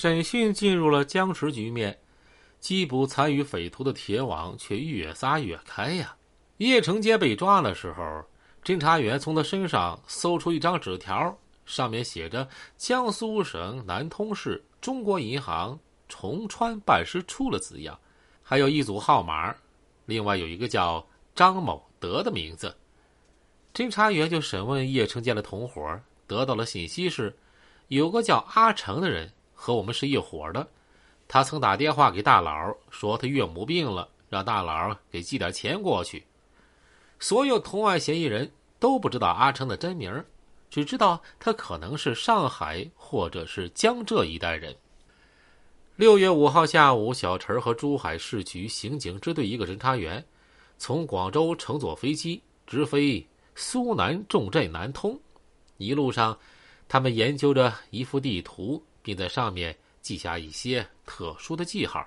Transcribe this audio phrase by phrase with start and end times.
[0.00, 1.98] 审讯进入了僵持局面，
[2.58, 6.16] 缉捕参与匪徒的铁网却越撒越开呀。
[6.56, 8.24] 叶成杰被抓的时候，
[8.64, 15.78] 侦查员从他身上搜出一张纸条，上面写着“江苏省南通市中国银行
[16.08, 18.00] 崇川办事处”的字样，
[18.42, 19.54] 还有一组号码，
[20.06, 22.74] 另外有一个叫张某德的名字。
[23.74, 27.36] 侦查员就审问叶成杰的同伙，得到了信息是，
[27.88, 29.30] 有个叫阿成的人
[29.62, 30.66] 和我们是一伙的，
[31.28, 36.24] 他曾打电话给大佬说他岳母病了，让大佬给寄点钱过去。
[37.18, 40.24] 所有同案嫌疑人都不知道阿成的真名，
[40.70, 44.74] 只知道他可能是上海或者是江浙一带人。
[45.94, 50.24] 六月五号下午，小陈和珠海市局刑警支队一个侦查员
[50.78, 55.20] 从广州乘坐飞机直飞苏南重镇南通。
[55.76, 56.38] 一路上，
[56.88, 62.06] 他们研究着一幅地图，并在上面记下一些特殊的记号。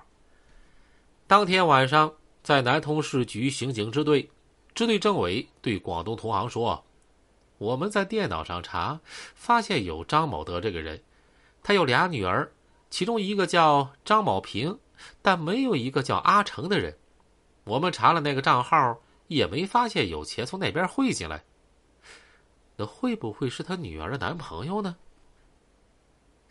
[1.26, 4.30] 当天晚上，在南通市局刑警支队。
[4.74, 6.84] 支队政委对广东同行说
[7.58, 9.00] ：“我们在电脑上查，
[9.36, 11.00] 发现有张某德这个人，
[11.62, 12.50] 他有俩女儿，
[12.90, 14.76] 其中一个叫张某平，
[15.22, 16.98] 但没有一个叫阿成的人。
[17.62, 21.44] 我们查了那个账号，也没发现有钱从那边汇进来。
[22.74, 24.96] 那会不会是他女儿的男朋友呢？”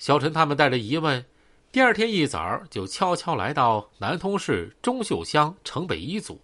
[0.04, 1.26] 小陈他们带着疑问，
[1.72, 6.42] 第二天一早就悄悄来到南通市中秀乡城北一组。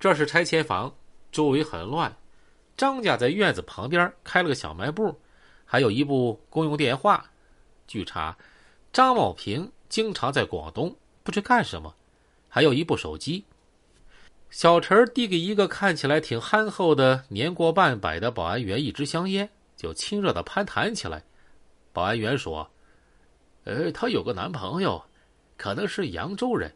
[0.00, 0.92] 这是拆迁房，
[1.30, 2.12] 周围很乱。
[2.76, 5.16] 张家在院子旁边开了个小卖部，
[5.64, 7.24] 还有一部公用电话。
[7.86, 8.36] 据查，
[8.92, 10.92] 张某平经常在广东，
[11.22, 11.94] 不知干什么。
[12.48, 13.44] 还有一部手机。
[14.50, 21.22] 小陈递给一个看起来挺憨厚的、年过半百的保安员一支香烟，就亲热的攀谈起来。
[21.98, 22.70] 保安员说
[23.66, 25.04] ：“呃，她有个男朋友，
[25.56, 26.72] 可能是扬州人。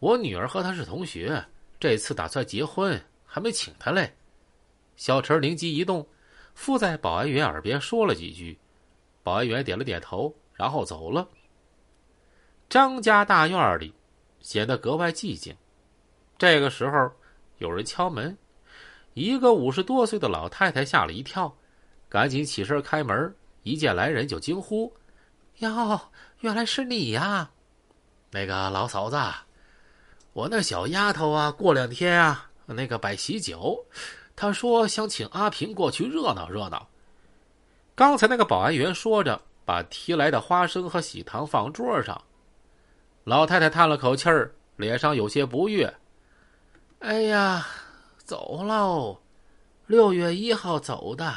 [0.00, 1.44] 我女儿和他是同学。”
[1.78, 4.12] 这次打算结婚，还没请他嘞。
[4.96, 6.04] 小陈灵机一动，
[6.52, 8.58] 附在保安员耳边说了几句，
[9.22, 11.28] 保安员点了点头，然后走了。
[12.68, 13.94] 张家大院里
[14.40, 15.56] 显得格外寂静。
[16.36, 17.12] 这个时候，
[17.58, 18.36] 有人敲门，
[19.14, 21.56] 一个五十多岁的老太太吓了一跳，
[22.08, 23.32] 赶紧起身开门，
[23.66, 24.94] 一见来人就惊呼
[25.58, 26.00] ：“哟，
[26.38, 27.50] 原来是你呀！
[28.30, 29.20] 那个老嫂子。”
[30.32, 33.84] 我那小丫头啊，过两天啊，那个摆喜酒，
[34.36, 36.88] 她说想请阿平过去热闹热闹。
[37.96, 42.22] 刚才那个保安员说着，把提来的花生和喜糖放桌上。
[43.24, 45.92] 老太太叹了口气儿，脸上有些不悦
[47.00, 47.66] ：“哎呀，
[48.16, 49.20] 走喽，
[49.88, 51.34] 六月一号走的，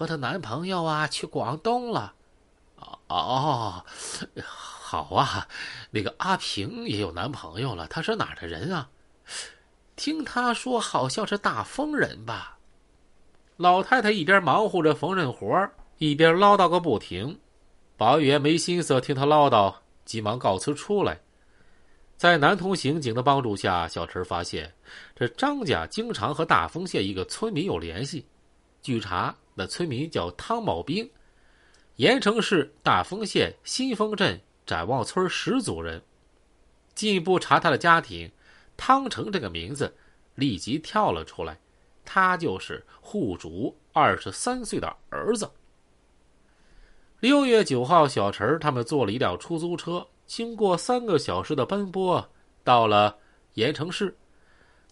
[0.00, 2.14] 和她男朋友啊去广东了。”
[3.08, 3.84] 哦。
[4.46, 5.46] 好啊，
[5.90, 7.86] 那个阿平也有男朋友了。
[7.88, 8.88] 他是哪儿的人啊？
[9.94, 12.56] 听他说，好像是大丰人吧。
[13.58, 17.38] 老太太一边忙活着缝纫活一边唠叨个不停。
[17.98, 19.74] 保安员没心思听他唠叨，
[20.06, 21.20] 急忙告辞出来。
[22.16, 24.72] 在南通刑警的帮助下，小陈发现
[25.14, 28.26] 这张家经常和大丰县一个村民有联系。
[28.82, 31.10] 据查，那村民叫汤茂兵，
[31.96, 34.40] 盐城市大丰县新丰镇。
[34.66, 36.00] 展望村十组人，
[36.94, 38.30] 进一步查他的家庭，
[38.76, 39.92] 汤成这个名字
[40.36, 41.58] 立即跳了出来，
[42.04, 45.50] 他就是户主二十三岁的儿子。
[47.18, 52.30] 六月九号，小陈他们坐了一辆出租车，经过三个小时的奔波，
[52.62, 53.18] 到了
[53.54, 54.16] 盐城市。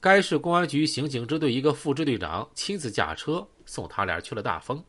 [0.01, 4.83] 该市公安局刑警支队一个副支队长亲自驾车送他俩去了大丰。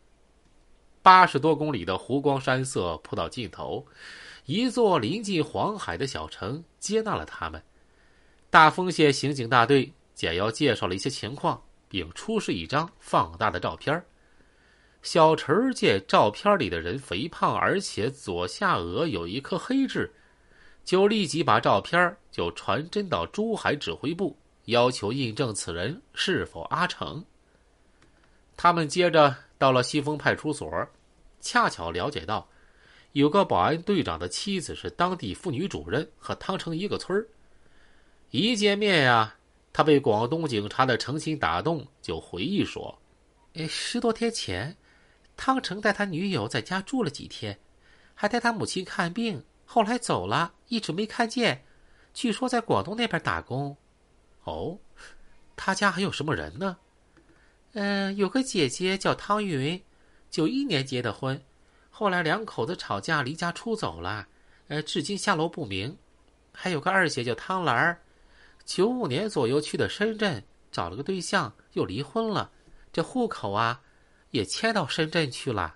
[1.01, 3.85] 八十多公里的湖光山色铺到尽头。
[4.45, 7.61] 一座临近黄海的小城接纳了他们。
[8.49, 14.03] 大丰县刑警大队简要介绍了一些情况，并出示一张放大的照片。
[15.03, 20.11] 小陈见照片里的人肥胖，而且左下颚有一颗黑痣，
[20.83, 24.35] 就立即把照片就传真到珠海指挥部，
[24.69, 27.23] 要求印证此人是否阿成。
[28.57, 30.69] 他们接着到了西丰派出所，
[31.39, 32.47] 恰巧了解到。
[33.13, 37.27] 有个保安队长的妻子是当地妇女主任，和汤成一个村儿。
[38.29, 39.35] 一见面呀，
[39.73, 42.99] 他被广东警察的诚心打动，就回忆说
[43.55, 44.77] ：“哎，十多天前，
[45.35, 47.57] 汤成带他女友在家住了几天，
[48.13, 49.43] 还带他母亲看病。
[49.65, 51.63] 后来走了，一直没看见。
[52.13, 53.75] 据说在广东那边打工。
[54.43, 54.77] 哦，
[55.55, 56.77] 他家还有什么人呢？
[57.73, 59.81] 嗯，有个姐姐叫汤云，
[60.31, 61.39] 九一年结的婚。”
[61.91, 64.25] 后来两口子吵架，离家出走了，
[64.69, 65.97] 呃，至今下落不明。
[66.53, 67.99] 还有个二姐叫汤兰儿，
[68.63, 70.41] 九五年左右去的深圳，
[70.71, 72.49] 找了个对象，又离婚了，
[72.93, 73.81] 这户口啊，
[74.31, 75.75] 也迁到深圳去了。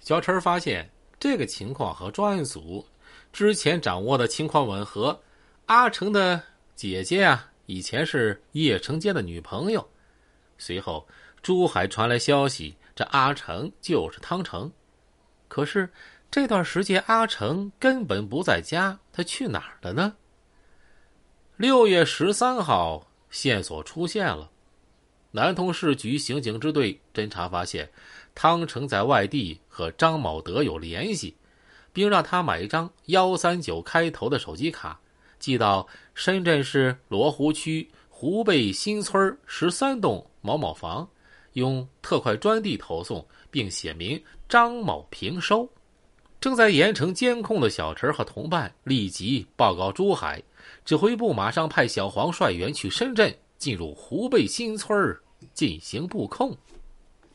[0.00, 2.86] 小陈发现这个情况和专案组
[3.32, 5.20] 之前掌握的情况吻合。
[5.66, 6.42] 阿成的
[6.74, 9.88] 姐姐啊，以前是叶成坚的女朋友。
[10.58, 11.06] 随后，
[11.40, 14.72] 珠海传来消息，这阿成就是汤成。
[15.46, 15.88] 可是
[16.32, 20.16] 这段时间阿成根本不在家，他去哪儿了呢？
[21.56, 24.50] 六月十三号，线索出现了。
[25.30, 27.88] 南通市局刑警支队侦查发现，
[28.34, 31.36] 汤成在外地和张某德有联系，
[31.92, 34.98] 并让他买一张幺三九开头的手机卡。
[35.40, 41.08] 寄到深圳市罗湖区湖贝新村十三栋某某房，
[41.54, 45.68] 用特快专递投送，并写明张某平收。
[46.40, 50.42] 正在盐城监控的小陈和同伴立即报告珠海
[50.84, 55.16] 指挥部，马上派小黄率员去深圳，进入湖贝新村
[55.52, 56.56] 进行布控。